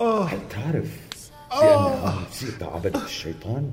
هل 0.00 0.38
تعرف 0.50 0.88
بأنها 1.50 2.14
موسيقى 2.28 2.66
عبد 2.74 2.96
الشيطان؟ 2.96 3.70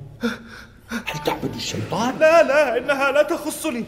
هل 0.90 1.24
تعبد 1.24 1.54
الشيطان؟ 1.54 2.18
لا 2.18 2.42
لا 2.42 2.78
إنها 2.78 3.10
لا 3.12 3.22
تخصني. 3.22 3.84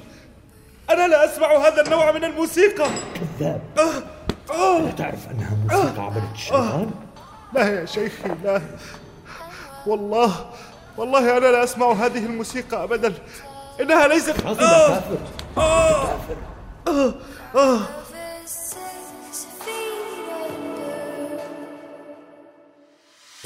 أنا 0.90 1.08
لا 1.08 1.24
أسمع 1.24 1.56
هذا 1.56 1.82
النوع 1.82 2.12
من 2.12 2.24
الموسيقى. 2.24 2.88
كذاب. 3.38 3.60
هل 4.50 4.96
تعرف 4.96 5.30
أنها 5.30 5.56
موسيقى 5.64 6.04
عبد 6.04 6.32
الشيطان؟ 6.34 6.90
لا 7.54 7.80
يا 7.80 7.86
شيخي 7.86 8.28
لا. 8.44 8.62
والله 9.86 10.50
والله 10.96 11.36
أنا 11.38 11.46
لا 11.46 11.64
أسمع 11.64 11.92
هذه 11.92 12.26
الموسيقى 12.26 12.84
أبدا. 12.84 13.14
إنها 13.80 14.08
ليست 14.08 14.30
كافر 14.30 14.54
كافر 14.54 15.16
كافر 15.56 16.36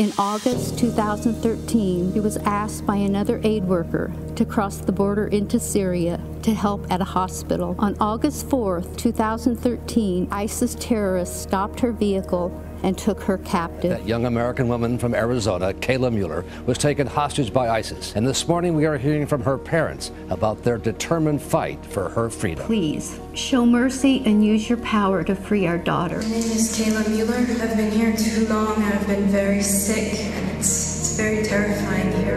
In 0.00 0.14
August 0.16 0.78
2013, 0.78 2.12
he 2.14 2.20
was 2.20 2.38
asked 2.38 2.86
by 2.86 2.96
another 2.96 3.38
aid 3.44 3.64
worker 3.64 4.10
to 4.34 4.46
cross 4.46 4.78
the 4.78 4.92
border 4.92 5.26
into 5.26 5.60
Syria 5.60 6.18
to 6.40 6.54
help 6.54 6.90
at 6.90 7.02
a 7.02 7.04
hospital. 7.04 7.76
On 7.78 7.94
August 8.00 8.48
4, 8.48 8.80
2013, 8.96 10.26
ISIS 10.30 10.74
terrorists 10.80 11.42
stopped 11.42 11.80
her 11.80 11.92
vehicle 11.92 12.48
and 12.82 12.96
took 12.96 13.20
her 13.22 13.38
captive. 13.38 13.90
That 13.90 14.06
young 14.06 14.26
American 14.26 14.68
woman 14.68 14.98
from 14.98 15.14
Arizona, 15.14 15.72
Kayla 15.74 16.12
Mueller, 16.12 16.44
was 16.66 16.78
taken 16.78 17.06
hostage 17.06 17.52
by 17.52 17.68
ISIS. 17.68 18.14
And 18.16 18.26
this 18.26 18.46
morning 18.48 18.74
we 18.74 18.86
are 18.86 18.96
hearing 18.96 19.26
from 19.26 19.42
her 19.42 19.58
parents 19.58 20.12
about 20.30 20.62
their 20.62 20.78
determined 20.78 21.42
fight 21.42 21.84
for 21.86 22.08
her 22.10 22.30
freedom. 22.30 22.66
Please 22.66 23.18
show 23.34 23.64
mercy 23.66 24.22
and 24.24 24.44
use 24.44 24.68
your 24.68 24.78
power 24.78 25.24
to 25.24 25.34
free 25.34 25.66
our 25.66 25.78
daughter. 25.78 26.16
My 26.16 26.28
name 26.28 26.34
is 26.34 26.76
Kayla 26.78 27.08
Mueller. 27.10 27.36
I've 27.62 27.76
been 27.76 27.90
here 27.90 28.16
too 28.16 28.46
long 28.48 28.82
and 28.82 28.94
I've 28.94 29.06
been 29.06 29.26
very 29.26 29.62
sick, 29.62 30.18
and 30.20 30.58
it's, 30.58 31.00
it's 31.00 31.16
very 31.16 31.42
terrifying 31.42 32.12
here. 32.22 32.29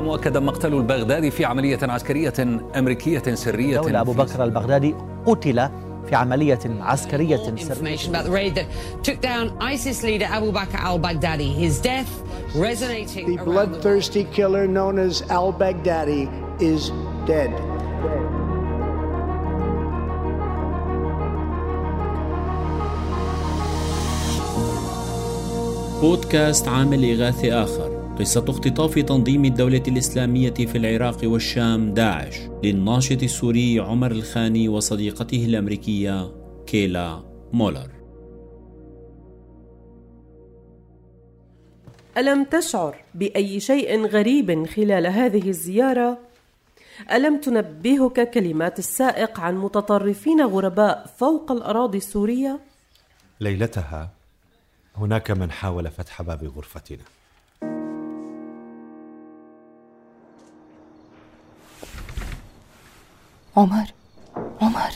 مؤكدا 0.00 0.40
مقتل 0.40 0.74
البغدادي 0.74 1.30
في 1.30 1.44
عملية 1.44 1.78
عسكرية 1.82 2.34
أمريكية 2.76 3.34
سرية 3.34 3.76
دولة 3.76 4.00
أبو 4.00 4.12
بكر 4.12 4.44
البغدادي 4.44 4.94
قتل 5.26 5.68
في 6.08 6.14
عملية 6.14 6.58
عسكرية 6.80 7.36
سرية. 7.36 7.74
بودكاست 26.00 26.68
عامل 26.68 27.20
إغاثي 27.20 27.52
آخر. 27.52 27.87
قصة 28.18 28.44
اختطاف 28.48 28.98
تنظيم 28.98 29.44
الدولة 29.44 29.82
الإسلامية 29.88 30.54
في 30.54 30.78
العراق 30.78 31.18
والشام 31.24 31.94
داعش 31.94 32.34
للناشط 32.62 33.22
السوري 33.22 33.80
عمر 33.80 34.10
الخاني 34.10 34.68
وصديقته 34.68 35.44
الأمريكية 35.44 36.32
كيلا 36.66 37.22
مولر 37.52 37.90
ألم 42.16 42.44
تشعر 42.44 42.96
بأي 43.14 43.60
شيء 43.60 44.06
غريب 44.06 44.66
خلال 44.66 45.06
هذه 45.06 45.48
الزيارة؟ 45.48 46.18
ألم 47.12 47.40
تنبهك 47.40 48.30
كلمات 48.30 48.78
السائق 48.78 49.40
عن 49.40 49.56
متطرفين 49.56 50.40
غرباء 50.40 51.06
فوق 51.18 51.52
الأراضي 51.52 51.98
السورية؟ 51.98 52.60
ليلتها 53.40 54.10
هناك 54.96 55.30
من 55.30 55.50
حاول 55.50 55.90
فتح 55.90 56.22
باب 56.22 56.44
غرفتنا 56.44 57.04
عمر 63.58 63.86
عمر. 64.60 64.90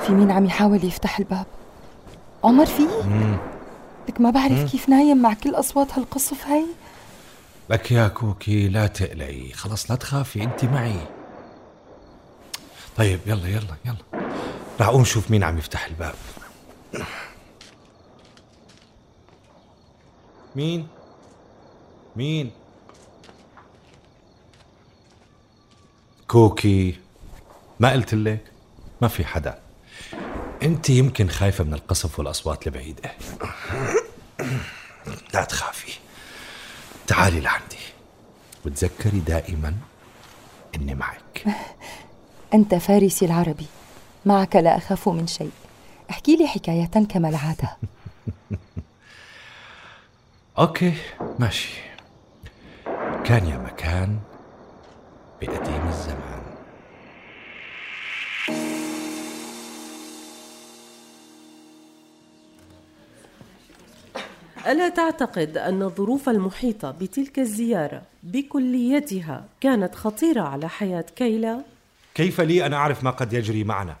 في 0.00 0.12
مين 0.12 0.30
عم 0.30 0.44
يحاول 0.44 0.84
يفتح 0.84 1.18
الباب؟ 1.18 1.46
عمر 2.44 2.66
في؟ 2.66 2.86
لك 4.08 4.20
ما 4.20 4.30
بعرف 4.30 4.72
كيف 4.72 4.88
نايم 4.88 5.22
مع 5.22 5.34
كل 5.34 5.54
أصوات 5.54 5.92
هالقصف 5.92 6.46
هاي. 6.46 6.66
لك 7.70 7.92
يا 7.92 8.08
كوكي 8.08 8.68
لا 8.68 8.86
تقلقي. 8.86 9.52
خلاص 9.52 9.90
لا 9.90 9.96
تخافي 9.96 10.42
انت 10.42 10.64
معي. 10.64 11.06
طيب 12.96 13.20
يلا 13.26 13.48
يلا 13.48 13.76
يلا. 13.84 14.30
راح 14.80 14.88
اقوم 14.88 15.04
شوف 15.04 15.30
مين 15.30 15.44
عم 15.44 15.58
يفتح 15.58 15.86
الباب. 15.86 16.14
مين؟ 20.56 20.88
مين؟ 22.16 22.50
كوكي. 26.28 26.98
ما 27.82 27.92
قلت 27.92 28.14
لك؟ 28.14 28.40
ما 29.00 29.08
في 29.08 29.24
حدا. 29.24 29.58
انت 30.62 30.90
يمكن 30.90 31.28
خايفة 31.28 31.64
من 31.64 31.74
القصف 31.74 32.18
والأصوات 32.18 32.66
البعيدة. 32.66 33.12
لا 35.34 35.44
تخافي. 35.44 35.92
تعالي 37.06 37.40
لعندي. 37.40 37.76
وتذكري 38.64 39.18
دائما 39.18 39.74
إني 40.74 40.94
معك. 40.94 41.44
أنت 42.54 42.74
فارسي 42.74 43.24
العربي. 43.24 43.66
معك 44.26 44.56
لا 44.56 44.76
أخاف 44.76 45.08
من 45.08 45.26
شيء. 45.26 45.52
احكي 46.10 46.36
لي 46.36 46.46
حكاية 46.46 46.90
كما 47.08 47.28
العادة. 47.28 47.76
أوكي 50.58 50.94
ماشي. 51.38 51.74
كان 53.24 53.46
يا 53.46 53.58
مكان 53.58 54.20
بقديم 55.40 55.88
الزمان. 55.88 56.31
ألا 64.66 64.88
تعتقد 64.88 65.58
أن 65.58 65.82
الظروف 65.82 66.28
المحيطة 66.28 66.90
بتلك 66.90 67.38
الزيارة 67.38 68.02
بكليتها 68.22 69.44
كانت 69.60 69.94
خطيرة 69.94 70.40
على 70.40 70.68
حياة 70.68 71.04
كيلا؟ 71.16 71.62
كيف 72.14 72.40
لي 72.40 72.66
أن 72.66 72.72
أعرف 72.72 73.04
ما 73.04 73.10
قد 73.10 73.32
يجري 73.32 73.64
معنا؟ 73.64 73.96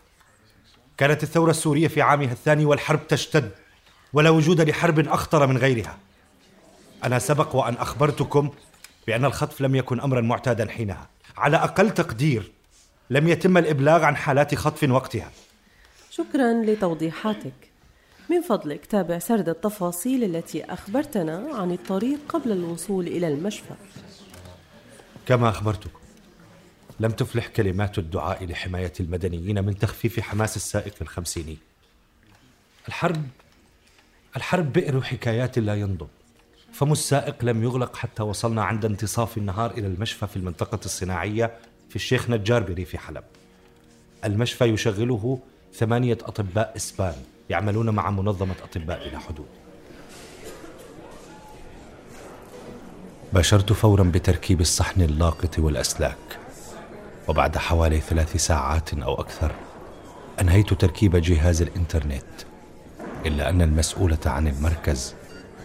كانت 0.96 1.22
الثورة 1.22 1.50
السورية 1.50 1.88
في 1.88 2.02
عامها 2.02 2.32
الثاني 2.32 2.64
والحرب 2.64 3.08
تشتد 3.08 3.50
ولا 4.12 4.30
وجود 4.30 4.60
لحرب 4.60 5.08
أخطر 5.08 5.46
من 5.46 5.58
غيرها. 5.58 5.98
أنا 7.04 7.18
سبق 7.18 7.56
وأن 7.56 7.74
أخبرتكم 7.74 8.50
بأن 9.06 9.24
الخطف 9.24 9.60
لم 9.60 9.74
يكن 9.74 10.00
امرا 10.00 10.20
معتادا 10.20 10.70
حينها. 10.70 11.08
على 11.36 11.56
أقل 11.56 11.90
تقدير 11.90 12.52
لم 13.10 13.28
يتم 13.28 13.58
الإبلاغ 13.58 14.04
عن 14.04 14.16
حالات 14.16 14.54
خطف 14.54 14.90
وقتها. 14.90 15.30
شكرا 16.10 16.52
لتوضيحاتك. 16.52 17.71
من 18.30 18.40
فضلك 18.40 18.86
تابع 18.86 19.18
سرد 19.18 19.48
التفاصيل 19.48 20.24
التي 20.24 20.64
أخبرتنا 20.64 21.48
عن 21.54 21.72
الطريق 21.72 22.18
قبل 22.28 22.52
الوصول 22.52 23.06
إلى 23.06 23.28
المشفى. 23.28 23.74
كما 25.26 25.48
اخبرتكم 25.48 25.98
لم 27.00 27.10
تفلح 27.10 27.46
كلمات 27.46 27.98
الدعاء 27.98 28.44
لحماية 28.44 28.92
المدنيين 29.00 29.64
من 29.64 29.78
تخفيف 29.78 30.20
حماس 30.20 30.56
السائق 30.56 30.94
الخمسيني. 31.00 31.56
الحرب 32.88 33.22
الحرب 34.36 34.72
بئر 34.72 35.02
حكايات 35.02 35.58
لا 35.58 35.74
ينضب. 35.74 36.08
فم 36.72 36.92
السائق 36.92 37.44
لم 37.44 37.62
يغلق 37.62 37.96
حتى 37.96 38.22
وصلنا 38.22 38.64
عند 38.64 38.84
انتصاف 38.84 39.38
النهار 39.38 39.70
إلى 39.70 39.86
المشفى 39.86 40.26
في 40.26 40.36
المنطقة 40.36 40.80
الصناعية 40.84 41.58
في 41.88 41.96
الشيخ 41.96 42.30
نجار 42.30 42.62
بريف 42.62 42.96
حلب. 42.96 43.24
المشفى 44.24 44.64
يشغله 44.64 45.38
ثمانية 45.74 46.18
أطباء 46.22 46.72
إسبان. 46.76 47.16
يعملون 47.52 47.90
مع 47.90 48.10
منظمة 48.10 48.54
أطباء 48.62 49.08
بلا 49.08 49.18
حدود. 49.18 49.46
باشرت 53.32 53.72
فورا 53.72 54.04
بتركيب 54.04 54.60
الصحن 54.60 55.02
اللاقط 55.02 55.58
والأسلاك 55.58 56.38
وبعد 57.28 57.58
حوالي 57.58 58.00
ثلاث 58.00 58.36
ساعات 58.36 58.94
أو 58.94 59.20
أكثر 59.20 59.52
أنهيت 60.40 60.74
تركيب 60.74 61.16
جهاز 61.16 61.62
الإنترنت 61.62 62.24
إلا 63.26 63.48
أن 63.48 63.62
المسؤولة 63.62 64.18
عن 64.26 64.48
المركز 64.48 65.14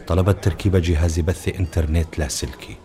طلبت 0.08 0.44
تركيب 0.44 0.76
جهاز 0.76 1.20
بث 1.20 1.48
إنترنت 1.60 2.20
لاسلكي 2.20 2.78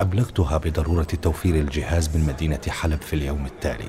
أبلغتها 0.00 0.56
بضرورة 0.56 1.02
توفير 1.02 1.54
الجهاز 1.54 2.16
من 2.16 2.26
مدينة 2.26 2.60
حلب 2.68 3.02
في 3.02 3.16
اليوم 3.16 3.46
التالي. 3.46 3.88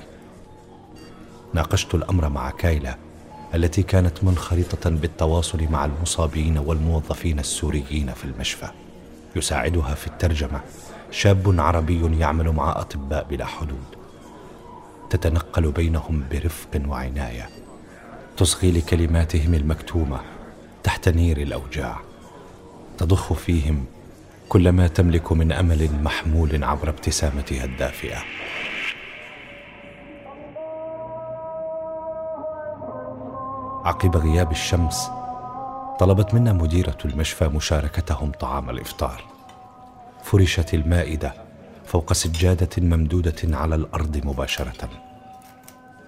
ناقشت 1.53 1.95
الأمر 1.95 2.29
مع 2.29 2.49
كايلا 2.49 3.08
التي 3.55 3.83
كانت 3.83 4.23
منخرطة 4.23 4.89
بالتواصل 4.89 5.63
مع 5.71 5.85
المصابين 5.85 6.57
والموظفين 6.57 7.39
السوريين 7.39 8.13
في 8.13 8.25
المشفى. 8.25 8.67
يساعدها 9.35 9.95
في 9.95 10.07
الترجمة. 10.07 10.61
شاب 11.11 11.59
عربي 11.59 12.19
يعمل 12.19 12.49
مع 12.49 12.71
أطباء 12.71 13.27
بلا 13.29 13.45
حدود. 13.45 13.85
تتنقل 15.09 15.71
بينهم 15.71 16.23
برفق 16.31 16.81
وعناية. 16.87 17.49
تصغي 18.37 18.71
لكلماتهم 18.71 19.53
المكتومة 19.53 20.19
تحت 20.83 21.09
نير 21.09 21.37
الأوجاع. 21.37 21.99
تضخ 22.97 23.33
فيهم 23.33 23.85
كل 24.49 24.69
ما 24.71 24.87
تملك 24.87 25.31
من 25.31 25.51
أمل 25.51 25.89
محمول 26.03 26.63
عبر 26.63 26.89
ابتسامتها 26.89 27.65
الدافئة. 27.65 28.17
عقب 33.85 34.17
غياب 34.17 34.51
الشمس 34.51 35.11
طلبت 35.99 36.33
منا 36.33 36.53
مديرة 36.53 36.97
المشفى 37.05 37.47
مشاركتهم 37.47 38.31
طعام 38.31 38.69
الإفطار. 38.69 39.23
فرشت 40.23 40.73
المائدة 40.73 41.33
فوق 41.85 42.13
سجادة 42.13 42.69
ممدودة 42.77 43.57
على 43.57 43.75
الأرض 43.75 44.25
مباشرة 44.25 44.89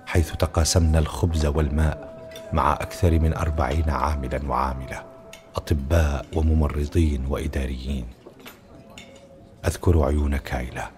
حيث 0.06 0.32
تقاسمنا 0.32 1.00
الخبز 1.00 1.46
والماء 1.46 2.12
مع 2.54 2.74
أكثر 2.74 3.20
من 3.20 3.34
أربعين 3.34 3.90
عاملا 3.90 4.50
وعاملة 4.50 5.04
أطباء 5.56 6.26
وممرضين 6.36 7.26
وإداريين. 7.26 8.08
أذكر 9.66 10.04
عيون 10.04 10.38
كايلا 10.38 10.90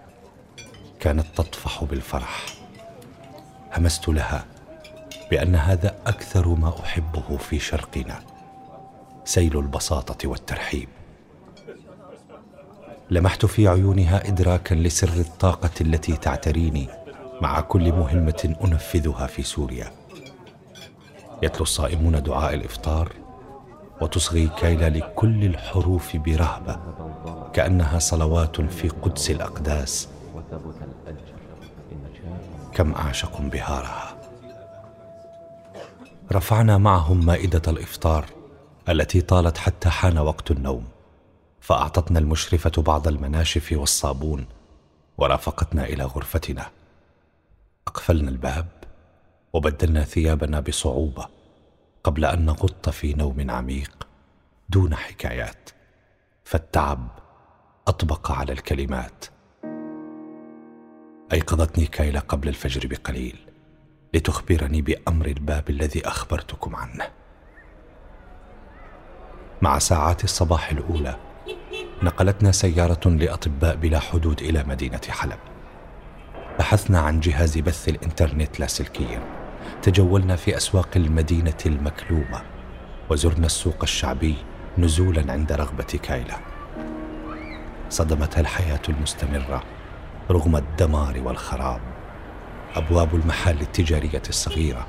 كانت 1.00 1.26
تطفح 1.36 1.84
بالفرح. 1.84 2.44
همست 3.76 4.08
لها 4.08 4.44
بأن 5.34 5.54
هذا 5.54 5.94
أكثر 6.06 6.48
ما 6.48 6.72
أحبه 6.80 7.36
في 7.36 7.58
شرقنا. 7.58 8.20
سيل 9.24 9.58
البساطة 9.58 10.28
والترحيب. 10.28 10.88
لمحت 13.10 13.46
في 13.46 13.68
عيونها 13.68 14.28
ادراكا 14.28 14.74
لسر 14.74 15.08
الطاقة 15.08 15.70
التي 15.80 16.16
تعتريني 16.16 16.88
مع 17.40 17.60
كل 17.60 17.92
مهمة 17.92 18.56
أنفذها 18.64 19.26
في 19.26 19.42
سوريا. 19.42 19.92
يتلو 21.42 21.62
الصائمون 21.62 22.22
دعاء 22.22 22.54
الإفطار 22.54 23.12
وتصغي 24.00 24.48
كيلا 24.48 24.88
لكل 24.88 25.44
الحروف 25.44 26.16
برهبة 26.16 26.78
كأنها 27.52 27.98
صلوات 27.98 28.60
في 28.60 28.88
قدس 28.88 29.30
الأقداس. 29.30 30.08
كم 32.72 32.92
أعشق 32.92 33.36
انبهارها. 33.40 34.13
رفعنا 36.32 36.78
معهم 36.78 37.26
مائدة 37.26 37.62
الإفطار 37.68 38.26
التي 38.88 39.20
طالت 39.20 39.58
حتى 39.58 39.88
حان 39.88 40.18
وقت 40.18 40.50
النوم 40.50 40.84
فأعطتنا 41.60 42.18
المشرفة 42.18 42.82
بعض 42.82 43.08
المناشف 43.08 43.72
والصابون 43.72 44.46
ورافقتنا 45.18 45.84
إلى 45.84 46.04
غرفتنا. 46.04 46.70
أقفلنا 47.88 48.30
الباب 48.30 48.66
وبدلنا 49.52 50.04
ثيابنا 50.04 50.60
بصعوبة 50.60 51.28
قبل 52.04 52.24
أن 52.24 52.46
نغط 52.46 52.88
في 52.88 53.14
نوم 53.14 53.50
عميق 53.50 54.06
دون 54.68 54.94
حكايات 54.94 55.70
فالتعب 56.44 57.08
أطبق 57.88 58.30
على 58.30 58.52
الكلمات. 58.52 59.24
أيقظتني 61.32 61.86
كايلا 61.86 62.20
قبل 62.20 62.48
الفجر 62.48 62.86
بقليل. 62.86 63.53
لتخبرني 64.14 64.82
بأمر 64.82 65.26
الباب 65.26 65.70
الذي 65.70 66.08
أخبرتكم 66.08 66.76
عنه. 66.76 67.04
مع 69.62 69.78
ساعات 69.78 70.24
الصباح 70.24 70.70
الأولى 70.70 71.16
نقلتنا 72.02 72.52
سيارة 72.52 73.08
لأطباء 73.08 73.76
بلا 73.76 73.98
حدود 73.98 74.40
إلى 74.40 74.64
مدينة 74.64 75.00
حلب. 75.08 75.38
بحثنا 76.58 77.00
عن 77.00 77.20
جهاز 77.20 77.58
بث 77.58 77.88
الإنترنت 77.88 78.60
لاسلكيا 78.60 79.22
تجولنا 79.82 80.36
في 80.36 80.56
أسواق 80.56 80.88
المدينة 80.96 81.58
المكلومة 81.66 82.42
وزرنا 83.10 83.46
السوق 83.46 83.82
الشعبي 83.82 84.36
نزولا 84.78 85.32
عند 85.32 85.52
رغبة 85.52 85.98
كايلا. 86.02 86.36
صدمتها 87.90 88.40
الحياة 88.40 88.82
المستمرة 88.88 89.62
رغم 90.30 90.56
الدمار 90.56 91.20
والخراب. 91.24 91.93
أبواب 92.76 93.14
المحال 93.14 93.60
التجارية 93.60 94.22
الصغيرة 94.28 94.86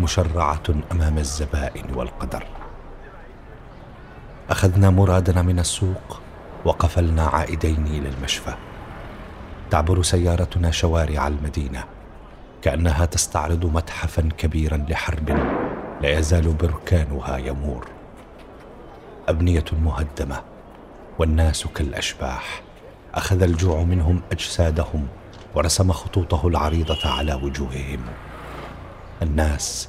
مشرعة 0.00 0.62
أمام 0.92 1.18
الزبائن 1.18 1.94
والقدر. 1.94 2.44
أخذنا 4.50 4.90
مرادنا 4.90 5.42
من 5.42 5.58
السوق 5.58 6.20
وقفلنا 6.64 7.26
عائدين 7.26 7.86
إلى 7.86 8.08
المشفى. 8.08 8.54
تعبر 9.70 10.02
سيارتنا 10.02 10.70
شوارع 10.70 11.26
المدينة 11.26 11.84
كأنها 12.62 13.04
تستعرض 13.04 13.66
متحفا 13.66 14.28
كبيرا 14.38 14.76
لحرب 14.88 15.28
لا 16.02 16.18
يزال 16.18 16.52
بركانها 16.52 17.36
يمور. 17.36 17.86
أبنية 19.28 19.64
مهدمة 19.72 20.42
والناس 21.18 21.66
كالأشباح. 21.66 22.62
أخذ 23.14 23.42
الجوع 23.42 23.82
منهم 23.82 24.20
أجسادهم 24.32 25.06
ورسم 25.54 25.92
خطوطه 25.92 26.48
العريضة 26.48 27.10
على 27.10 27.34
وجوههم. 27.34 28.00
الناس 29.22 29.88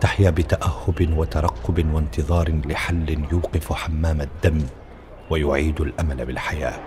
تحيا 0.00 0.30
بتأهب 0.30 1.18
وترقب 1.18 1.94
وانتظار 1.94 2.60
لحل 2.66 3.26
يوقف 3.32 3.72
حمام 3.72 4.20
الدم 4.20 4.66
ويعيد 5.30 5.80
الأمل 5.80 6.26
بالحياة. 6.26 6.80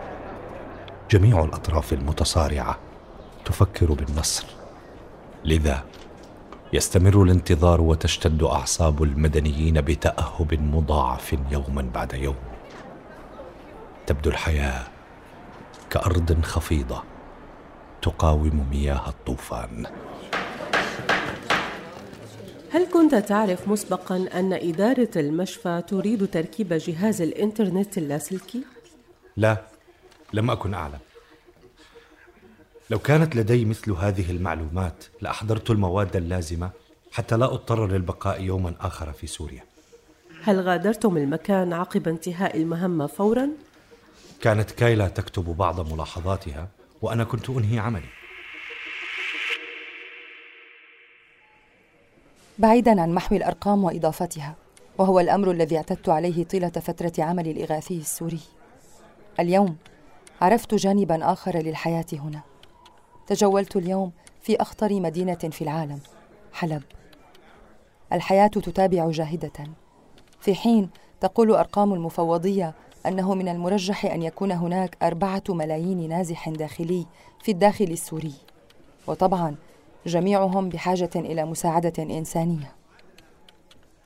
جميع 1.11 1.43
الأطراف 1.43 1.93
المتصارعة 1.93 2.77
تفكر 3.45 3.93
بالنصر. 3.93 4.45
لذا 5.45 5.83
يستمر 6.73 7.23
الانتظار 7.23 7.81
وتشتد 7.81 8.43
أعصاب 8.43 9.03
المدنيين 9.03 9.81
بتأهب 9.81 10.53
مضاعف 10.53 11.35
يوما 11.51 11.89
بعد 11.93 12.13
يوم. 12.13 12.35
تبدو 14.07 14.29
الحياة 14.29 14.83
كأرض 15.89 16.41
خفيضة. 16.43 17.03
تقاوم 18.01 18.67
مياه 18.71 19.09
الطوفان. 19.09 19.85
هل 22.71 22.87
كنت 22.93 23.15
تعرف 23.15 23.67
مسبقا 23.67 24.15
أن 24.15 24.53
إدارة 24.53 25.09
المشفى 25.15 25.83
تريد 25.87 26.29
تركيب 26.31 26.73
جهاز 26.73 27.21
الإنترنت 27.21 27.97
اللاسلكي؟ 27.97 28.63
لا 29.37 29.57
لم 30.33 30.51
أكن 30.51 30.73
أعلم. 30.73 30.99
لو 32.89 32.99
كانت 32.99 33.35
لدي 33.35 33.65
مثل 33.65 33.91
هذه 33.91 34.31
المعلومات 34.31 35.03
لأحضرت 35.21 35.71
المواد 35.71 36.15
اللازمة 36.15 36.69
حتى 37.11 37.37
لا 37.37 37.45
اضطر 37.45 37.87
للبقاء 37.87 38.41
يوما 38.41 38.73
آخر 38.79 39.11
في 39.11 39.27
سوريا. 39.27 39.63
هل 40.43 40.59
غادرتم 40.59 41.17
المكان 41.17 41.73
عقب 41.73 42.07
انتهاء 42.07 42.57
المهمة 42.57 43.07
فورا؟ 43.07 43.49
كانت 44.41 44.71
كايلا 44.71 45.07
تكتب 45.07 45.43
بعض 45.43 45.93
ملاحظاتها 45.93 46.67
وأنا 47.01 47.23
كنت 47.23 47.49
أنهي 47.49 47.79
عملي. 47.79 48.09
بعيدا 52.59 53.01
عن 53.01 53.13
محو 53.13 53.35
الأرقام 53.35 53.83
وإضافتها 53.83 54.55
وهو 54.97 55.19
الأمر 55.19 55.51
الذي 55.51 55.77
اعتدت 55.77 56.09
عليه 56.09 56.43
طيلة 56.43 56.69
فترة 56.69 57.13
عملي 57.19 57.51
الإغاثي 57.51 57.97
السوري. 57.97 58.39
اليوم 59.39 59.77
عرفت 60.41 60.75
جانبا 60.75 61.33
آخر 61.33 61.57
للحياة 61.57 62.05
هنا. 62.13 62.41
تجولت 63.27 63.75
اليوم 63.75 64.11
في 64.41 64.61
أخطر 64.61 64.99
مدينة 64.99 65.35
في 65.35 65.61
العالم 65.61 65.99
حلب. 66.53 66.83
الحياة 68.13 68.47
تتابع 68.47 69.09
جاهدة. 69.11 69.67
في 70.41 70.55
حين 70.55 70.89
تقول 71.21 71.51
أرقام 71.51 71.93
المفوضية 71.93 72.73
أنه 73.05 73.33
من 73.33 73.47
المرجح 73.47 74.05
أن 74.05 74.21
يكون 74.23 74.51
هناك 74.51 74.97
أربعة 75.03 75.43
ملايين 75.49 76.09
نازح 76.09 76.49
داخلي 76.49 77.05
في 77.41 77.51
الداخل 77.51 77.85
السوري. 77.85 78.33
وطبعا 79.07 79.55
جميعهم 80.05 80.69
بحاجة 80.69 81.09
إلى 81.15 81.45
مساعدة 81.45 82.03
إنسانية. 82.03 82.71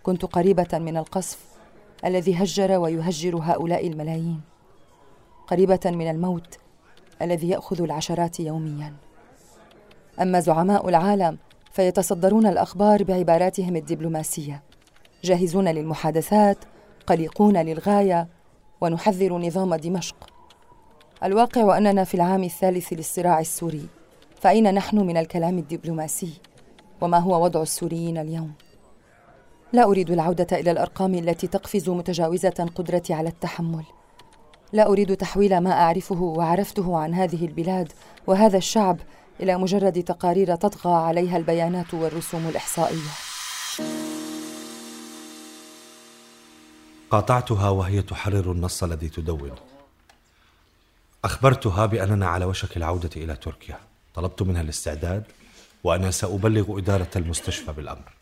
كنت 0.03 0.25
قريبة 0.25 0.67
من 0.79 0.97
القصف 0.97 1.39
الذي 2.05 2.35
هجر 2.43 2.71
ويهجر 2.71 3.38
هؤلاء 3.38 3.88
الملايين. 3.88 4.41
قريبة 5.47 5.79
من 5.85 6.09
الموت 6.09 6.57
الذي 7.21 7.50
يأخذ 7.50 7.81
العشرات 7.81 8.39
يوميا. 8.39 8.93
أما 10.21 10.39
زعماء 10.39 10.89
العالم 10.89 11.38
فيتصدرون 11.71 12.47
الأخبار 12.47 13.03
بعباراتهم 13.03 13.75
الدبلوماسية. 13.75 14.63
جاهزون 15.23 15.67
للمحادثات 15.67 16.57
قلقون 17.07 17.57
للغاية 17.57 18.27
ونحذر 18.82 19.38
نظام 19.38 19.75
دمشق. 19.75 20.15
الواقع 21.24 21.77
أننا 21.77 22.03
في 22.03 22.13
العام 22.13 22.44
الثالث 22.44 22.94
للصراع 22.94 23.39
السوري 23.39 23.88
فأين 24.42 24.74
نحن 24.74 24.98
من 24.98 25.18
الكلام 25.18 25.58
الدبلوماسي؟ 25.58 26.34
وما 27.01 27.18
هو 27.18 27.44
وضع 27.44 27.62
السوريين 27.62 28.18
اليوم؟ 28.18 28.53
لا 29.74 29.84
أريد 29.84 30.12
العودة 30.12 30.60
إلى 30.60 30.72
الأرقام 30.72 31.15
التي 31.15 31.48
تقفز 31.48 31.89
متجاوزة 31.89 32.70
قدرتي 32.75 33.13
على 33.13 33.30
التحمل. 33.30 33.84
لا 34.74 34.88
أريد 34.88 35.15
تحويل 35.15 35.58
ما 35.58 35.72
أعرفه 35.72 36.22
وعرفته 36.22 36.98
عن 36.98 37.13
هذه 37.13 37.46
البلاد 37.46 37.92
وهذا 38.27 38.58
الشعب 38.58 38.98
إلى 39.39 39.58
مجرد 39.58 40.03
تقارير 40.03 40.56
تطغى 40.56 40.94
عليها 40.94 41.38
البيانات 41.38 41.94
والرسوم 41.94 42.48
الإحصائية. 42.48 43.10
قاطعتها 47.13 47.70
وهي 47.70 48.01
تحرر 48.01 48.51
النص 48.51 48.84
الذي 48.84 49.10
تدون. 49.10 49.55
أخبرتها 51.24 51.86
بأننا 51.86 52.27
على 52.27 52.46
وشك 52.46 52.77
العودة 52.77 53.10
إلى 53.15 53.36
تركيا. 53.36 53.79
طلبت 54.15 54.41
منها 54.41 54.62
الاستعداد 54.62 55.24
وأنا 55.84 56.12
سأبلغ 56.12 56.77
إدارة 56.77 57.10
المستشفى 57.15 57.72
بالأمر. 57.74 58.13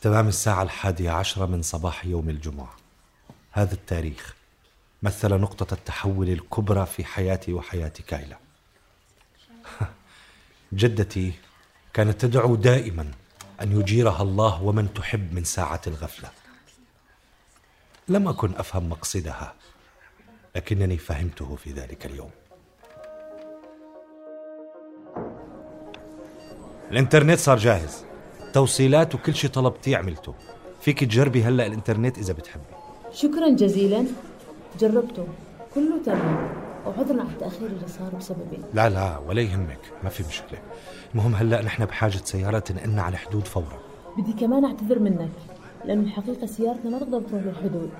تمام 0.00 0.28
الساعة 0.28 0.62
الحادية 0.62 1.10
عشرة 1.10 1.46
من 1.46 1.62
صباح 1.62 2.06
يوم 2.06 2.28
الجمعة. 2.28 2.76
هذا 3.52 3.74
التاريخ 3.74 4.34
مثل 5.02 5.34
نقطة 5.34 5.74
التحول 5.74 6.28
الكبرى 6.28 6.86
في 6.86 7.04
حياتي 7.04 7.52
وحياة 7.52 7.92
كايلا. 8.06 8.38
جدتي 10.72 11.32
كانت 11.92 12.20
تدعو 12.20 12.54
دائما 12.54 13.10
أن 13.62 13.80
يجيرها 13.80 14.22
الله 14.22 14.62
ومن 14.62 14.94
تحب 14.94 15.34
من 15.34 15.44
ساعة 15.44 15.80
الغفلة. 15.86 16.43
لم 18.08 18.28
أكن 18.28 18.54
أفهم 18.56 18.88
مقصدها 18.88 19.54
لكنني 20.56 20.96
فهمته 20.96 21.56
في 21.56 21.72
ذلك 21.72 22.06
اليوم. 22.06 22.30
الإنترنت 26.90 27.38
صار 27.38 27.58
جاهز. 27.58 28.04
توصيلات 28.52 29.14
وكل 29.14 29.34
شيء 29.34 29.50
طلبتيه 29.50 29.96
عملته. 29.96 30.34
فيك 30.80 31.04
تجربي 31.04 31.42
هلا 31.42 31.66
الإنترنت 31.66 32.18
إذا 32.18 32.32
بتحبي. 32.32 32.62
شكرا 33.12 33.50
جزيلا. 33.50 34.06
جربته. 34.80 35.26
كله 35.74 36.02
تمام. 36.06 36.64
وعذرا 36.86 37.20
على 37.20 37.30
التأخير 37.30 37.66
اللي 37.66 37.88
صار 37.88 38.14
بسببي. 38.14 38.58
لا 38.74 38.88
لا 38.88 39.18
ولا 39.18 39.42
يهمك. 39.42 39.80
ما 40.02 40.08
في 40.10 40.24
مشكلة. 40.28 40.58
المهم 41.14 41.34
هلا 41.34 41.62
نحن 41.62 41.84
بحاجة 41.84 42.20
سيارة 42.24 42.58
تنقلنا 42.58 43.02
على 43.02 43.12
الحدود 43.12 43.46
فورا. 43.46 43.78
بدي 44.18 44.32
كمان 44.32 44.64
أعتذر 44.64 44.98
منك. 44.98 45.30
لأنه 45.86 46.02
الحقيقة 46.02 46.46
سيارتنا 46.46 46.90
ما 46.90 46.98
تقدر 46.98 47.20
تروح 47.20 47.42
للحدود. 47.42 47.90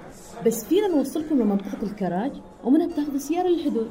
بس 0.47 0.65
فينا 0.65 0.89
نوصلكم 0.89 1.39
لمنطقة 1.39 1.83
الكراج 1.83 2.33
ومنها 2.65 2.87
بتاخذوا 2.87 3.19
سيارة 3.19 3.49
للحدود. 3.49 3.91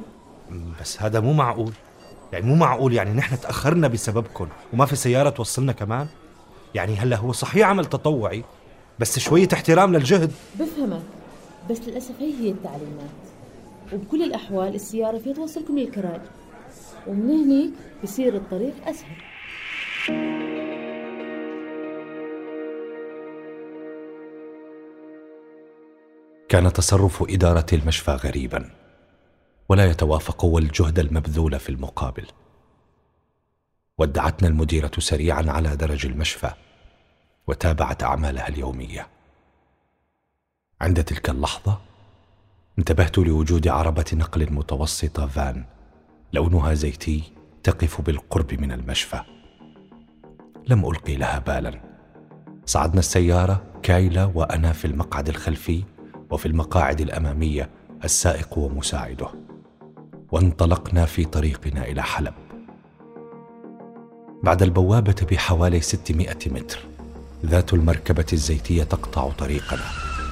بس 0.80 1.02
هذا 1.02 1.20
مو 1.20 1.32
معقول. 1.32 1.72
يعني 2.32 2.46
مو 2.46 2.54
معقول 2.54 2.92
يعني 2.92 3.12
نحن 3.12 3.40
تأخرنا 3.40 3.88
بسببكم 3.88 4.48
وما 4.72 4.86
في 4.86 4.96
سيارة 4.96 5.30
توصلنا 5.30 5.72
كمان؟ 5.72 6.06
يعني 6.74 6.94
هلا 6.94 7.16
هو 7.16 7.32
صحيح 7.32 7.68
عمل 7.68 7.84
تطوعي 7.84 8.44
بس 8.98 9.18
شوية 9.18 9.48
احترام 9.52 9.92
للجهد. 9.92 10.32
بفهمك. 10.60 11.02
بس 11.70 11.80
للأسف 11.88 12.14
هي 12.20 12.34
هي 12.40 12.50
التعليمات. 12.50 13.10
وبكل 13.92 14.22
الأحوال 14.22 14.74
السيارة 14.74 15.18
فيها 15.18 15.34
توصلكم 15.34 15.78
للكراج. 15.78 16.20
ومن 17.06 17.30
هنيك 17.30 17.72
بصير 18.02 18.36
الطريق 18.36 18.74
أسهل. 18.86 20.33
كان 26.54 26.72
تصرف 26.72 27.24
إدارة 27.30 27.66
المشفى 27.72 28.10
غريبا 28.10 28.70
ولا 29.68 29.84
يتوافق 29.84 30.44
والجهد 30.44 30.98
المبذول 30.98 31.58
في 31.58 31.68
المقابل. 31.68 32.26
ودعتنا 33.98 34.48
المديرة 34.48 34.90
سريعا 34.98 35.44
على 35.48 35.76
درج 35.76 36.06
المشفى 36.06 36.50
وتابعت 37.46 38.02
أعمالها 38.02 38.48
اليومية. 38.48 39.08
عند 40.80 41.04
تلك 41.04 41.30
اللحظة 41.30 41.80
انتبهت 42.78 43.18
لوجود 43.18 43.68
عربة 43.68 44.06
نقل 44.12 44.52
متوسطة 44.52 45.26
فان 45.26 45.64
لونها 46.32 46.74
زيتي 46.74 47.22
تقف 47.62 48.00
بالقرب 48.00 48.54
من 48.54 48.72
المشفى. 48.72 49.20
لم 50.68 50.86
ألقي 50.86 51.16
لها 51.16 51.38
بالا. 51.38 51.80
صعدنا 52.66 52.98
السيارة 52.98 53.64
كايلا 53.82 54.24
وأنا 54.24 54.72
في 54.72 54.84
المقعد 54.84 55.28
الخلفي 55.28 55.93
وفي 56.34 56.46
المقاعد 56.46 57.00
الأمامية 57.00 57.70
السائق 58.04 58.58
ومساعده. 58.58 59.28
وانطلقنا 60.32 61.04
في 61.04 61.24
طريقنا 61.24 61.84
إلى 61.84 62.02
حلب. 62.02 62.34
بعد 64.42 64.62
البوابة 64.62 65.26
بحوالي 65.30 65.80
600 65.80 66.28
متر 66.46 66.78
ذات 67.46 67.74
المركبة 67.74 68.26
الزيتية 68.32 68.82
تقطع 68.82 69.30
طريقنا 69.30 69.82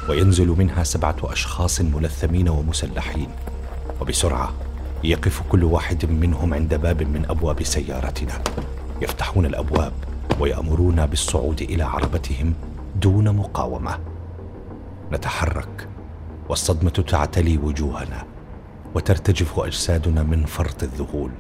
وينزل 0.09 0.49
منها 0.49 0.85
سبعة 0.85 1.17
أشخاص 1.23 1.81
ملثمين 1.81 2.49
ومسلحين 2.49 3.29
وبسرعة 4.01 4.53
يقف 5.05 5.43
كل 5.49 5.65
واحد 5.65 6.11
منهم 6.11 6.55
عند 6.55 6.75
باب 6.75 7.03
من 7.03 7.27
أبواب 7.31 7.63
سيارتنا. 7.63 8.43
يفتحون 9.03 9.47
الأبواب 9.47 9.93
ويأمرون 10.41 11.07
بالصعود 11.07 11.63
إلى 11.63 11.83
عربتهم 11.83 12.55
دون 12.97 13.37
مقاومة. 13.37 13.99
نتحرك 15.13 15.92
والصدمة 16.53 16.91
تعتلي 16.91 17.59
وجوهنا 17.59 18.27
وترتجف 18.95 19.61
أجسادنا 19.61 20.23
من 20.23 20.45
فرط 20.45 20.83
الذهول. 20.83 21.31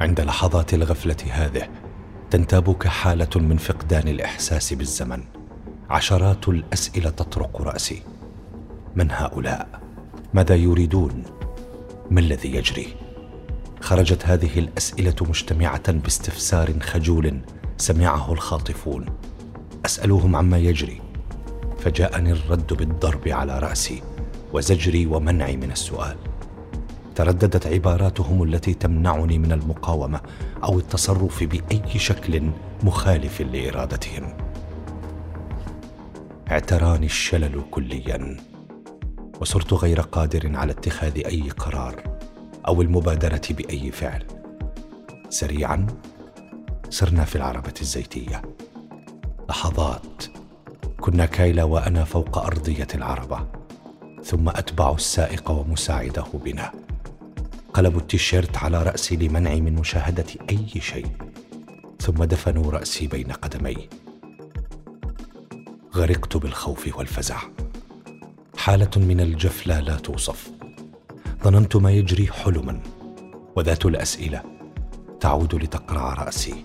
عند 0.00 0.20
لحظات 0.20 0.74
الغفلة 0.74 1.16
هذه 1.30 1.68
تنتابك 2.30 2.86
حالة 2.86 3.28
من 3.36 3.56
فقدان 3.56 4.08
الإحساس 4.08 4.72
بالزمن. 4.72 5.24
عشرات 5.90 6.48
الأسئلة 6.48 7.10
تطرق 7.10 7.62
رأسي. 7.62 8.02
من 8.96 9.10
هؤلاء؟ 9.10 9.80
ماذا 10.34 10.54
يريدون؟ 10.54 11.22
ما 12.10 12.20
الذي 12.20 12.54
يجري؟ 12.56 12.86
خرجت 13.80 14.26
هذه 14.26 14.58
الأسئلة 14.58 15.16
مجتمعة 15.20 15.92
باستفسار 15.92 16.80
خجول 16.80 17.40
سمعه 17.76 18.32
الخاطفون. 18.32 19.06
اسالهم 19.86 20.36
عما 20.36 20.58
يجري. 20.58 21.07
فجاءني 21.78 22.32
الرد 22.32 22.72
بالضرب 22.72 23.28
على 23.28 23.58
رأسي 23.58 24.02
وزجري 24.52 25.06
ومنعي 25.06 25.56
من 25.56 25.70
السؤال. 25.70 26.16
ترددت 27.14 27.66
عباراتهم 27.66 28.42
التي 28.42 28.74
تمنعني 28.74 29.38
من 29.38 29.52
المقاومة 29.52 30.20
أو 30.64 30.78
التصرف 30.78 31.44
بأي 31.44 31.98
شكل 31.98 32.50
مخالف 32.82 33.40
لإرادتهم. 33.40 34.36
اعتراني 36.50 37.06
الشلل 37.06 37.62
كليا 37.70 38.36
وصرت 39.40 39.74
غير 39.74 40.00
قادر 40.00 40.56
على 40.56 40.72
اتخاذ 40.72 41.16
أي 41.26 41.50
قرار 41.50 42.02
أو 42.66 42.82
المبادرة 42.82 43.42
بأي 43.50 43.90
فعل. 43.90 44.24
سريعا 45.28 45.86
صرنا 46.90 47.24
في 47.24 47.36
العربة 47.36 47.74
الزيتية. 47.80 48.42
لحظات 49.50 50.24
كنا 51.00 51.26
كايلا 51.26 51.64
وأنا 51.64 52.04
فوق 52.04 52.38
أرضية 52.38 52.86
العربة 52.94 53.46
ثم 54.24 54.48
أتبع 54.48 54.92
السائق 54.94 55.50
ومساعده 55.50 56.24
بنا. 56.34 56.72
قلبوا 57.74 58.00
التيشيرت 58.00 58.56
على 58.56 58.82
رأسي 58.82 59.16
لمنعي 59.16 59.60
من 59.60 59.74
مشاهدة 59.74 60.24
أي 60.50 60.80
شيء 60.80 61.06
ثم 62.00 62.24
دفنوا 62.24 62.70
رأسي 62.70 63.06
بين 63.06 63.32
قدمي. 63.32 63.88
غرقت 65.94 66.36
بالخوف 66.36 66.98
والفزع. 66.98 67.38
حالة 68.56 68.90
من 68.96 69.20
الجفلة 69.20 69.80
لا 69.80 69.96
توصف. 69.96 70.50
ظننت 71.44 71.76
ما 71.76 71.90
يجري 71.90 72.26
حلما 72.26 72.80
وذات 73.56 73.86
الأسئلة 73.86 74.42
تعود 75.20 75.54
لتقرع 75.54 76.14
رأسي 76.14 76.64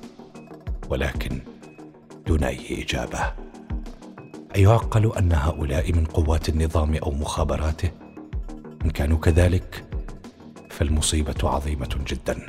ولكن 0.89 1.41
دون 2.27 2.43
اي 2.43 2.83
إجابة. 2.83 3.42
أيعقل 4.55 5.15
أن 5.17 5.33
هؤلاء 5.33 5.93
من 5.93 6.05
قوات 6.05 6.49
النظام 6.49 6.95
أو 6.95 7.11
مخابراته؟ 7.11 7.91
إن 8.85 8.89
كانوا 8.89 9.17
كذلك 9.17 9.85
فالمصيبة 10.69 11.35
عظيمة 11.49 11.99
جدا. 12.07 12.45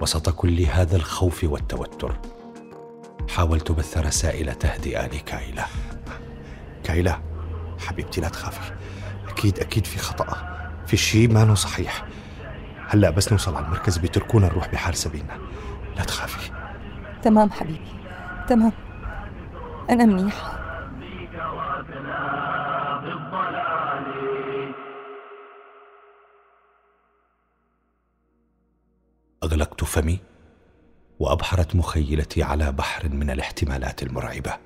وسط 0.00 0.30
كل 0.30 0.60
هذا 0.60 0.96
الخوف 0.96 1.44
والتوتر 1.44 2.16
حاولت 3.30 3.72
بث 3.72 3.98
رسائل 3.98 4.54
تهدئة 4.54 5.06
لكايلا. 5.06 5.64
كايلا 6.84 7.18
حبيبتي 7.78 8.20
لا 8.20 8.28
تخافي. 8.28 8.72
أكيد 9.28 9.58
أكيد 9.58 9.86
في 9.86 9.98
خطأ. 9.98 10.54
في 10.86 10.96
شيء 10.96 11.32
ما 11.32 11.54
صحيح. 11.54 12.04
هلأ 12.88 13.10
بس 13.10 13.32
نوصل 13.32 13.56
على 13.56 13.66
المركز 13.66 13.98
بيتركونا 13.98 14.46
نروح 14.46 14.68
بحال 14.68 14.96
سبيلنا. 14.96 15.38
لا 15.96 16.02
تخافي. 16.04 16.50
تمام 17.22 17.50
حبيبي. 17.50 17.88
تمام. 18.48 18.72
أنا 19.90 20.04
منيحة. 20.04 20.64
أغلقت 29.44 29.84
فمي 29.84 30.18
وأبحرت 31.20 31.76
مخيلتي 31.76 32.42
على 32.42 32.72
بحر 32.72 33.08
من 33.08 33.30
الاحتمالات 33.30 34.02
المرعبة. 34.02 34.56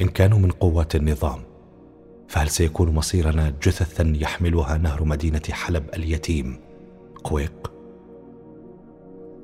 إن 0.00 0.08
كانوا 0.08 0.38
من 0.38 0.50
قوات 0.50 0.94
النظام 0.96 1.42
فهل 2.28 2.48
سيكون 2.50 2.94
مصيرنا 2.94 3.50
جثثا 3.62 4.12
يحملها 4.16 4.78
نهر 4.78 5.04
مدينة 5.04 5.42
حلب 5.50 5.88
اليتيم؟ 5.94 6.60
قويق 7.24 7.72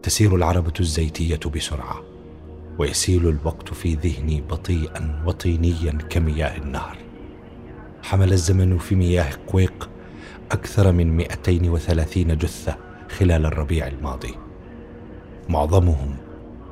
تسير 0.03 0.37
العربة 0.37 0.75
الزيتية 0.81 1.51
بسرعة. 1.55 2.14
ويسيل 2.79 3.29
الوقت 3.29 3.75
في 3.75 3.95
ذهني 3.95 4.41
بطيئا 4.41 5.23
وطينيا 5.27 5.93
كمياه 6.11 6.57
النهر. 6.57 6.97
حمل 8.03 8.33
الزمن 8.33 8.79
في 8.79 8.95
مياه 8.95 9.31
قويق 9.47 9.91
أكثر 10.53 10.93
من 10.93 11.17
230 11.17 12.39
جثة 12.39 12.77
خلال 13.19 13.47
الربيع 13.47 13.87
الماضي. 13.87 14.35
معظمهم 15.49 16.17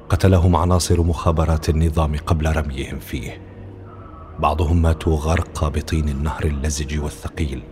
قتلهم 0.09 0.57
عناصر 0.57 1.03
مخابرات 1.03 1.69
النظام 1.69 2.17
قبل 2.17 2.57
رميهم 2.57 2.99
فيه. 2.99 3.41
بعضهم 4.39 4.83
ماتوا 4.83 5.17
غرقى 5.17 5.71
بطين 5.71 6.09
النهر 6.09 6.45
اللزج 6.45 7.01
والثقيل. 7.01 7.63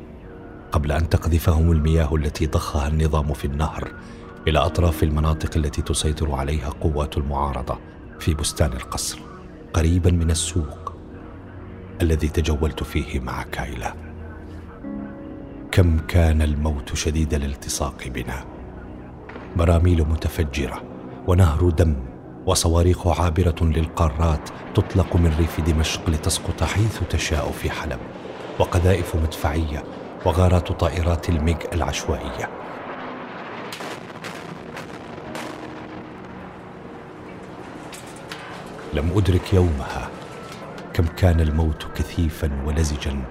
قبل 0.73 0.93
أن 0.93 1.09
تقذفهم 1.09 1.73
المياه 1.73 2.15
التي 2.15 2.47
ضخها 2.47 2.89
النظام 2.89 3.33
في 3.33 3.45
النهر 3.45 3.93
إلى 4.49 4.59
أطراف 4.59 5.03
المناطق 5.03 5.57
التي 5.57 5.83
تسيطر 5.83 6.33
عليها 6.33 6.69
قوات 6.69 7.17
المعارضة. 7.17 7.79
في 8.21 8.35
بستان 8.35 8.73
القصر 8.73 9.19
قريبا 9.75 10.11
من 10.11 10.31
السوق 10.31 10.93
الذي 12.03 12.29
تجولت 12.29 12.83
فيه 12.83 13.21
مع 13.21 13.43
كايلا. 13.43 13.95
كم 15.73 15.99
كان 15.99 16.43
الموت 16.43 16.95
شديد 16.95 17.35
الالتصاق 17.35 18.09
بنا. 18.09 18.45
براميل 19.57 20.05
متفجرة 20.09 20.83
ونهر 21.27 21.71
دم 21.71 21.97
وصواريخ 22.47 23.21
عابرة 23.21 23.57
للقارات 23.61 24.49
تطلق 24.75 25.17
من 25.17 25.35
ريف 25.39 25.61
دمشق 25.61 26.11
لتسقط 26.11 26.63
حيث 26.63 27.01
تشاء 27.11 27.51
في 27.51 27.71
حلب 27.71 27.99
وقذائف 28.59 29.17
مدفعية 29.17 29.85
وغارات 30.27 30.73
طائرات 30.73 31.29
الميغ 31.29 31.57
العشوائية. 31.73 32.49
لم 38.95 39.11
أدرك 39.17 39.55
يومها 39.55 40.11
كم 40.93 41.07
كان 41.07 41.41
الموت 41.41 41.85
كثيفا 41.95 42.63
ولزجا 42.67 43.25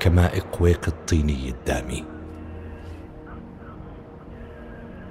كماء 0.00 0.40
قويق 0.40 0.88
الطيني 0.88 1.48
الدامي. 1.48 2.04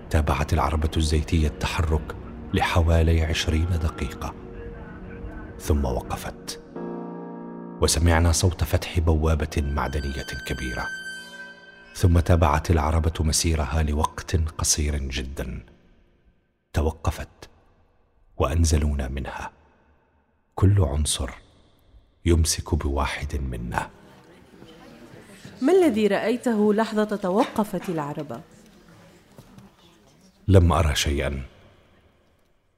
تابعت 0.10 0.54
العربة 0.54 0.92
الزيتية 0.98 1.48
التحرك 1.48 2.16
لحوالي 2.54 3.22
عشرين 3.22 3.70
دقيقة 3.70 4.34
ثم 5.60 5.86
وقفت 5.86 6.62
وسمعنا 7.82 8.32
صوت 8.32 8.63
فتح 8.63 9.00
بوابة 9.00 9.58
معدنية 9.58 10.27
كبيرة 10.48 10.86
ثم 11.96 12.20
تابعت 12.20 12.72
العربة 12.72 13.13
مسيرها 13.20 13.84
لوقت 13.84 14.36
قصير 14.36 14.98
جدا. 14.98 15.66
توقفت 16.74 17.50
وأنزلونا 18.38 19.08
منها. 19.08 19.51
كل 20.59 20.81
عنصر 20.81 21.29
يمسك 22.25 22.75
بواحد 22.75 23.35
منا. 23.35 23.89
ما 25.61 25.73
الذي 25.73 26.07
رأيته 26.07 26.73
لحظة 26.73 27.15
توقفت 27.15 27.89
العربة؟ 27.89 28.41
لم 30.47 30.71
أرى 30.71 30.95
شيئا. 30.95 31.43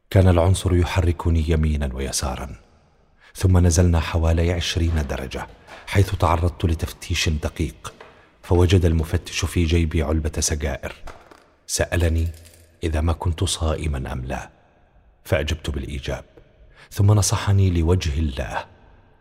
كان 0.10 0.28
العنصر 0.28 0.76
يحركني 0.76 1.50
يمينا 1.50 1.90
ويسارا. 1.94 2.56
ثم 3.36 3.58
نزلنا 3.58 4.00
حوالي 4.00 4.52
عشرين 4.52 5.08
درجة 5.10 5.48
حيث 5.88 6.16
تعرضت 6.16 6.66
لتفتيش 6.66 7.30
دقيق 7.30 7.94
فوجد 8.44 8.86
المفتش 8.86 9.46
في 9.46 9.66
جيبي 9.66 10.04
علبة 10.04 10.40
سجائر. 10.40 10.96
سألني 11.68 12.28
إذا 12.84 13.02
ما 13.02 13.14
كنت 13.14 13.44
صائما 13.44 14.14
أم 14.14 14.26
لا 14.26 14.50
فأجبت 15.24 15.70
بالإيجاب. 15.70 16.39
ثم 16.92 17.12
نصحني 17.12 17.70
لوجه 17.70 18.20
الله 18.20 18.66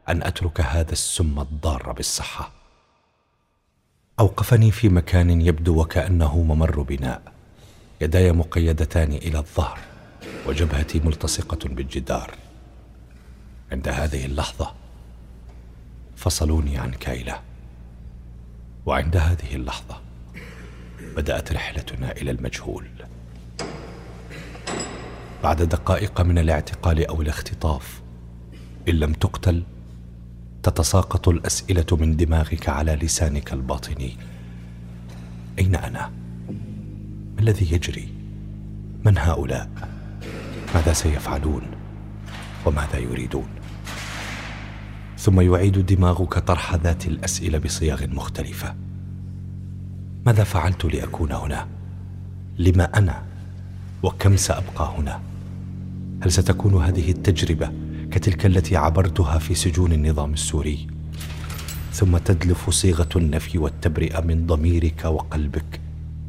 أن 0.08 0.22
أترك 0.22 0.60
هذا 0.60 0.92
السم 0.92 1.40
الضار 1.40 1.92
بالصحة. 1.92 2.52
أوقفني 4.20 4.70
في 4.70 4.88
مكان 4.88 5.40
يبدو 5.40 5.80
وكأنه 5.80 6.42
ممر 6.42 6.82
بناء. 6.82 7.22
يداي 8.00 8.32
مقيدتان 8.32 9.12
إلى 9.12 9.38
الظهر 9.38 9.78
وجبهتي 10.46 11.00
ملتصقة 11.00 11.68
بالجدار. 11.68 12.34
عند 13.72 13.88
هذه 13.88 14.26
اللحظة 14.26 14.74
فصلوني 16.16 16.78
عن 16.78 16.90
كايلة 16.90 17.40
وعند 18.86 19.16
هذه 19.16 19.54
اللحظة 19.54 20.00
بدأت 21.16 21.52
رحلتنا 21.52 22.12
إلى 22.12 22.30
المجهول. 22.30 22.88
بعد 25.42 25.62
دقائق 25.62 26.20
من 26.20 26.38
الاعتقال 26.38 27.06
أو 27.06 27.22
الاختطاف 27.22 28.02
إن 28.88 28.94
لم 28.94 29.12
تقتل 29.12 29.62
تتساقط 30.62 31.28
الأسئلة 31.28 31.86
من 31.92 32.16
دماغك 32.16 32.68
على 32.68 32.92
لسانك 32.94 33.52
الباطني 33.52 34.16
أين 35.58 35.74
أنا؟ 35.76 36.10
ما 37.34 37.40
الذي 37.40 37.74
يجري؟ 37.74 38.08
من 39.04 39.18
هؤلاء؟ 39.18 39.70
ماذا 40.74 40.92
سيفعلون؟ 40.92 41.62
وماذا 42.66 42.98
يريدون؟ 42.98 43.48
ثم 45.18 45.40
يعيد 45.40 45.86
دماغك 45.86 46.38
طرح 46.38 46.74
ذات 46.74 47.06
الأسئلة 47.06 47.58
بصياغ 47.58 48.06
مختلفة 48.06 48.74
ماذا 50.26 50.44
فعلت 50.44 50.84
لأكون 50.84 51.32
هنا 51.32 51.68
لما 52.58 52.84
أنا 52.84 53.27
وكم 54.02 54.36
سأبقى 54.36 54.94
هنا؟ 54.98 55.20
هل 56.22 56.32
ستكون 56.32 56.82
هذه 56.82 57.10
التجربة 57.10 57.72
كتلك 58.10 58.46
التي 58.46 58.76
عبرتها 58.76 59.38
في 59.38 59.54
سجون 59.54 59.92
النظام 59.92 60.32
السوري؟ 60.32 60.86
ثم 61.92 62.18
تدلف 62.18 62.70
صيغة 62.70 63.08
النفي 63.16 63.58
والتبرئه 63.58 64.20
من 64.20 64.46
ضميرك 64.46 65.04
وقلبك 65.04 65.80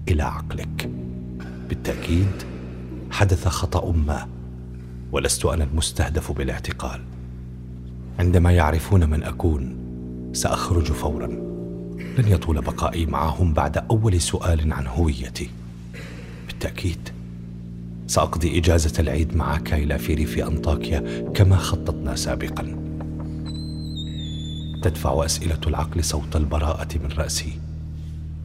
إلى 0.07 0.23
عقلك. 0.23 0.89
بالتأكيد 1.69 2.31
حدث 3.11 3.47
خطأ 3.47 3.91
ما 3.91 4.27
ولست 5.11 5.45
أنا 5.45 5.63
المستهدف 5.63 6.31
بالاعتقال. 6.31 7.01
عندما 8.19 8.51
يعرفون 8.51 9.09
من 9.09 9.23
أكون 9.23 9.77
سأخرج 10.33 10.91
فورا. 10.91 11.27
لن 12.17 12.27
يطول 12.27 12.61
بقائي 12.61 13.05
معهم 13.05 13.53
بعد 13.53 13.77
أول 13.77 14.21
سؤال 14.21 14.73
عن 14.73 14.87
هويتي. 14.87 15.49
بالتأكيد 16.47 17.09
سأقضي 18.09 18.57
إجازة 18.57 18.93
العيد 18.99 19.35
مع 19.35 19.57
كايلا 19.57 19.97
في 19.97 20.13
ريف 20.13 20.37
أنطاكيا 20.37 21.31
كما 21.35 21.57
خططنا 21.57 22.15
سابقا. 22.15 22.63
تدفع 24.83 25.25
أسئلة 25.25 25.59
العقل 25.67 26.03
صوت 26.03 26.35
البراءة 26.35 26.97
من 26.97 27.11
رأسي 27.11 27.59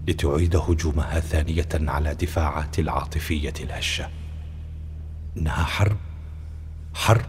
لتعيد 0.08 0.56
هجومها 0.56 1.20
ثانية 1.20 1.68
على 1.74 2.14
دفاعات 2.14 2.78
العاطفية 2.78 3.52
الهشة. 3.60 4.08
إنها 5.36 5.64
حرب 5.64 5.96
حرب 6.94 7.26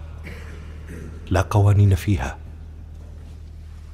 لا 1.29 1.41
قوانين 1.41 1.95
فيها. 1.95 2.37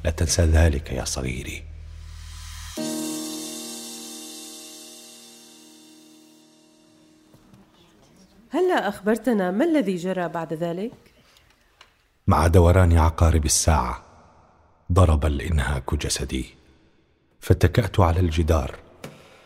لا 0.06 0.12
تنسى 0.12 0.42
ذلك 0.42 0.92
يا 0.92 1.06
صغيري. 1.06 1.64
هلا 8.54 8.88
أخبرتنا 8.88 9.52
ما 9.52 9.66
الذي 9.66 9.96
جرى 9.96 10.28
بعد 10.28 10.54
ذلك؟ 10.54 10.92
مع 12.28 12.48
دوران 12.48 12.98
عقارب 12.98 13.46
الساعة 13.46 14.04
ضرب 14.92 15.26
الإنهاك 15.26 15.96
جسدي 15.96 16.56
فاتكأت 17.40 18.00
على 18.00 18.20
الجدار 18.20 18.76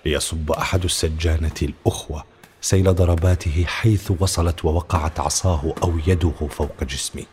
ليصب 0.06 0.52
أحد 0.52 0.84
السجانة 0.84 1.56
الأخوة 1.62 2.24
سيل 2.62 2.96
ضرباته 2.96 3.65
حيث 3.68 4.12
وصلت 4.20 4.65
ووقعت 4.65 5.20
عصاه 5.20 5.74
أو 5.84 6.00
يده 6.08 6.48
فوق 6.50 6.84
جسمي. 6.84 7.26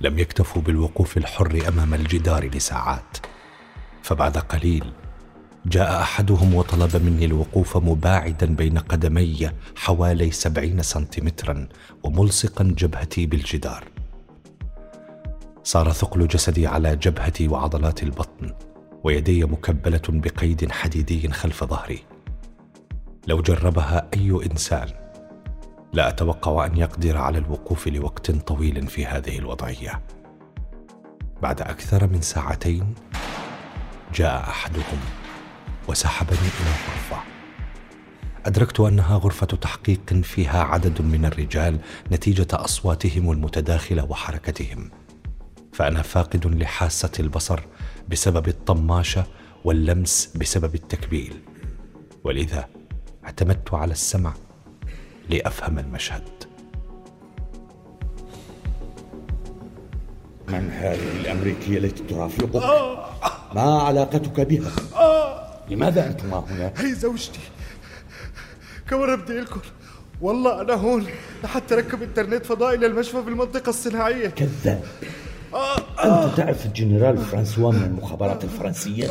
لم 0.00 0.18
يكتفوا 0.18 0.62
بالوقوف 0.62 1.16
الحر 1.16 1.62
أمام 1.68 1.94
الجدار 1.94 2.50
لساعات 2.54 3.16
فبعد 4.02 4.38
قليل 4.38 4.92
جاء 5.66 6.00
أحدهم 6.00 6.54
وطلب 6.54 6.96
مني 6.96 7.24
الوقوف 7.24 7.76
مباعدا 7.76 8.46
بين 8.46 8.78
قدمي 8.78 9.50
حوالي 9.76 10.30
سبعين 10.30 10.82
سنتيمترا 10.82 11.68
وملصقا 12.02 12.64
جبهتي 12.64 13.26
بالجدار. 13.26 13.84
صار 15.62 15.92
ثقل 15.92 16.28
جسدي 16.28 16.66
على 16.66 16.96
جبهتي 16.96 17.48
وعضلات 17.48 18.02
البطن 18.02 18.54
ويدي 19.04 19.44
مكبلة 19.44 20.02
بقيد 20.08 20.72
حديدي 20.72 21.28
خلف 21.28 21.64
ظهري. 21.64 22.04
لو 23.26 23.42
جربها 23.42 24.08
أي 24.14 24.40
إنسان 24.50 24.88
لا 25.92 26.08
أتوقع 26.08 26.66
أن 26.66 26.76
يقدر 26.76 27.16
على 27.16 27.38
الوقوف 27.38 27.88
لوقت 27.88 28.30
طويل 28.30 28.86
في 28.86 29.06
هذه 29.06 29.38
الوضعية. 29.38 30.02
بعد 31.42 31.60
أكثر 31.60 32.06
من 32.06 32.20
ساعتين 32.20 32.94
جاء 34.14 34.40
أحدهم. 34.40 35.17
وسحبني 35.88 36.38
إلى 36.38 36.68
الغرفه 36.68 37.22
أدركت 38.46 38.80
أنها 38.80 39.16
غرفة 39.16 39.46
تحقيق 39.46 40.14
فيها 40.14 40.62
عدد 40.62 41.02
من 41.02 41.24
الرجال 41.24 41.78
نتيجة 42.12 42.46
أصواتهم 42.52 43.32
المتداخلة 43.32 44.04
وحركتهم 44.04 44.90
فأنا 45.72 46.02
فاقد 46.02 46.46
لحاسة 46.46 47.10
البصر 47.20 47.60
بسبب 48.08 48.48
الطماشة 48.48 49.24
واللمس 49.64 50.32
بسبب 50.36 50.74
التكبيل 50.74 51.42
ولذا 52.24 52.68
اعتمدت 53.24 53.74
على 53.74 53.92
السمع 53.92 54.32
لأفهم 55.30 55.78
المشهد 55.78 56.22
من 60.48 60.70
هذه 60.70 61.20
الأمريكية 61.20 61.78
التي 61.78 62.02
ترافقك؟ 62.02 62.62
ما 63.54 63.82
علاقتك 63.82 64.40
بها؟ 64.40 64.70
لماذا 65.70 66.06
أنتما 66.06 66.44
هنا؟ 66.50 66.72
هي 66.76 66.94
زوجتي. 66.94 67.40
كمان 68.90 69.16
بدي 69.16 69.40
لكم 69.40 69.60
والله 70.20 70.60
أنا 70.60 70.74
هون. 70.74 71.06
لحتى 71.44 71.74
ركب 71.74 72.02
إنترنت 72.02 72.46
فضائي 72.46 72.76
للمشفى 72.76 73.22
في 73.22 73.28
المنطقة 73.28 73.70
الصناعية. 73.70 74.28
كذاب. 74.28 74.82
أنت 76.04 76.36
تعرف 76.36 76.66
الجنرال 76.66 77.18
فرانسوا 77.18 77.72
من 77.72 77.82
المخابرات 77.82 78.44
الفرنسية؟ 78.44 79.08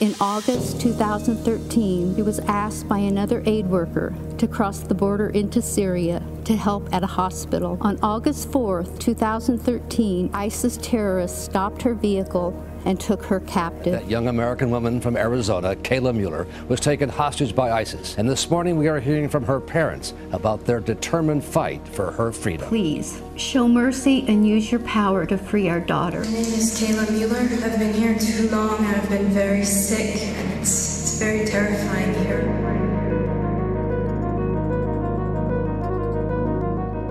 In 0.00 0.14
August 0.20 0.80
2013, 0.80 2.14
he 2.14 2.22
was 2.22 2.38
asked 2.38 2.86
by 2.86 2.98
another 2.98 3.42
aid 3.46 3.66
worker 3.66 4.14
to 4.38 4.46
cross 4.46 4.78
the 4.78 4.94
border 4.94 5.30
into 5.30 5.60
Syria 5.60 6.22
to 6.44 6.54
help 6.54 6.88
at 6.94 7.02
a 7.02 7.06
hospital. 7.08 7.76
On 7.80 7.98
August 8.00 8.52
4, 8.52 8.84
2013, 9.00 10.30
ISIS 10.32 10.76
terrorists 10.76 11.42
stopped 11.42 11.82
her 11.82 11.94
vehicle 11.94 12.52
and 12.87 12.99
took 12.99 13.23
her 13.23 13.39
captive. 13.41 13.93
That 13.93 14.09
young 14.09 14.27
American 14.27 14.69
woman 14.69 14.99
from 14.99 15.15
Arizona, 15.15 15.75
Kayla 15.75 16.13
Mueller, 16.15 16.47
was 16.67 16.79
taken 16.79 17.09
hostage 17.09 17.55
by 17.55 17.71
ISIS. 17.71 18.17
And 18.17 18.29
this 18.29 18.49
morning 18.49 18.77
we 18.77 18.87
are 18.87 18.99
hearing 18.99 19.29
from 19.29 19.43
her 19.45 19.59
parents 19.59 20.13
about 20.31 20.65
their 20.65 20.79
determined 20.79 21.43
fight 21.43 21.87
for 21.87 22.11
her 22.11 22.31
freedom. 22.31 22.67
Please 22.67 23.21
show 23.35 23.67
mercy 23.67 24.25
and 24.27 24.47
use 24.47 24.71
your 24.71 24.81
power 24.81 25.25
to 25.25 25.37
free 25.37 25.69
our 25.69 25.79
daughter. 25.79 26.19
My 26.19 26.31
name 26.31 26.39
is 26.41 26.79
Kayla 26.79 27.09
Mueller. 27.11 27.39
I've 27.65 27.79
been 27.79 27.93
here 27.93 28.17
too 28.19 28.49
long. 28.49 28.85
I've 28.85 29.09
been 29.09 29.29
very 29.29 29.63
sick, 29.63 30.21
and 30.21 30.59
it's, 30.59 30.71
it's 31.01 31.19
very 31.19 31.45
terrifying 31.45 32.13
here. 32.25 32.43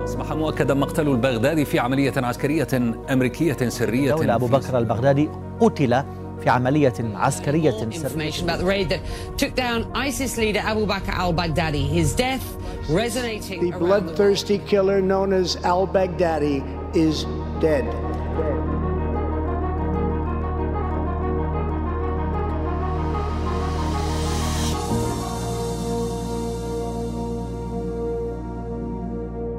أصبح 0.03 0.33
مؤكدا 0.33 0.73
مقتل 0.73 1.07
البغدادي 1.07 1.65
في 1.65 1.79
عملية 1.79 2.13
عسكرية 2.17 2.67
أمريكية 3.13 3.69
سرية 3.69 4.11
دولة 4.11 4.35
أبو 4.35 4.47
بكر 4.47 4.77
البغدادي 4.77 5.29
قتل 5.60 6.04
في 6.42 6.50
عملية 6.50 6.94
عسكرية 7.00 7.70
سرية 7.70 7.90
Information 7.90 8.44
about 8.44 8.58
the 8.58 8.66
raid 8.66 8.88
that 8.88 9.00
took 9.36 9.54
down 9.54 9.86
ISIS 9.94 10.38
leader 10.38 10.60
Abu 10.60 10.86
Bakr 10.86 11.12
al-Baghdadi. 11.12 11.84
His 11.88 12.14
death 12.14 12.46
resonating 12.88 13.60
The 13.60 13.70
around 13.70 13.80
the 13.80 13.86
bloodthirsty 13.86 14.58
killer 14.58 15.00
known 15.00 15.32
as 15.32 15.56
al 15.64 15.86
Baghdadi 15.86 16.56
is 16.94 17.24
dead. 17.60 17.86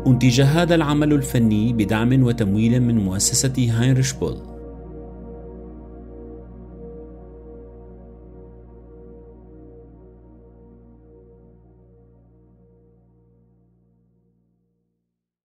أنتج 0.07 0.41
هذا 0.41 0.75
العمل 0.75 1.13
الفني 1.13 1.73
بدعم 1.73 2.23
وتمويل 2.23 2.81
من 2.81 2.97
مؤسسة 3.05 3.53
هاينريش 3.57 4.13
بول 4.13 4.48